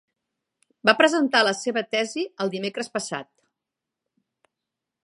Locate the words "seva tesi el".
1.59-2.53